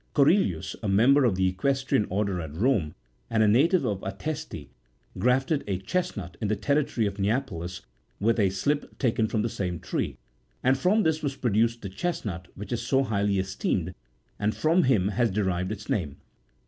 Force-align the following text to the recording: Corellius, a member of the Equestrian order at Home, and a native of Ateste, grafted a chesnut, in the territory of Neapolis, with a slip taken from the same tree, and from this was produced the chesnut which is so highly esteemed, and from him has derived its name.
Corellius, 0.15 0.75
a 0.81 0.87
member 0.87 1.25
of 1.25 1.35
the 1.35 1.47
Equestrian 1.49 2.07
order 2.09 2.41
at 2.41 2.55
Home, 2.55 2.95
and 3.29 3.43
a 3.43 3.47
native 3.47 3.85
of 3.85 3.99
Ateste, 4.01 4.69
grafted 5.19 5.63
a 5.67 5.77
chesnut, 5.77 6.37
in 6.41 6.47
the 6.47 6.55
territory 6.55 7.05
of 7.05 7.19
Neapolis, 7.19 7.83
with 8.19 8.39
a 8.39 8.49
slip 8.49 8.97
taken 8.97 9.27
from 9.27 9.43
the 9.43 9.47
same 9.47 9.77
tree, 9.79 10.17
and 10.63 10.75
from 10.75 11.03
this 11.03 11.21
was 11.21 11.35
produced 11.35 11.83
the 11.83 11.87
chesnut 11.89 12.47
which 12.55 12.71
is 12.73 12.81
so 12.81 13.03
highly 13.03 13.37
esteemed, 13.37 13.93
and 14.39 14.55
from 14.55 14.85
him 14.85 15.09
has 15.09 15.29
derived 15.29 15.71
its 15.71 15.87
name. 15.87 16.17